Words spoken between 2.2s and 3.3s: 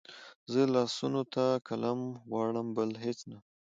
غواړم بل هېڅ